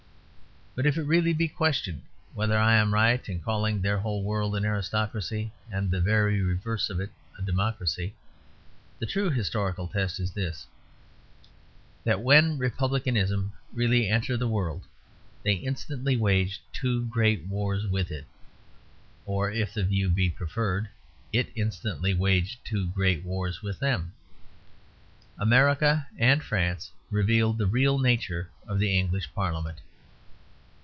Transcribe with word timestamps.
But 0.73 0.85
if 0.85 0.97
it 0.97 1.01
be 1.01 1.07
really 1.07 1.47
questioned 1.49 2.01
whether 2.33 2.57
I 2.57 2.75
am 2.75 2.93
right 2.93 3.27
in 3.27 3.41
calling 3.41 3.81
their 3.81 3.97
whole 3.99 4.23
world 4.23 4.55
an 4.55 4.63
aristocracy, 4.65 5.51
and 5.69 5.91
the 5.91 5.99
very 5.99 6.41
reverse 6.41 6.89
of 6.89 7.01
it 7.01 7.09
a 7.37 7.41
democracy, 7.41 8.13
the 8.97 9.05
true 9.05 9.29
historical 9.29 9.89
test 9.89 10.17
is 10.17 10.31
this: 10.31 10.65
that 12.05 12.21
when 12.21 12.57
republicanism 12.57 13.51
really 13.73 14.07
entered 14.07 14.37
the 14.39 14.47
world, 14.47 14.83
they 15.43 15.55
instantly 15.55 16.15
waged 16.15 16.61
two 16.71 17.05
great 17.07 17.43
wars 17.47 17.85
with 17.85 18.09
it 18.09 18.25
or 19.25 19.51
(if 19.51 19.73
the 19.73 19.83
view 19.83 20.09
be 20.09 20.29
preferred) 20.29 20.87
it 21.33 21.49
instantly 21.53 22.13
waged 22.13 22.63
two 22.63 22.87
great 22.87 23.25
wars 23.25 23.61
with 23.61 23.77
them. 23.79 24.13
America 25.37 26.07
and 26.17 26.41
France 26.41 26.91
revealed 27.09 27.57
the 27.57 27.67
real 27.67 27.99
nature 27.99 28.49
of 28.65 28.79
the 28.79 28.97
English 28.97 29.33
Parliament. 29.35 29.81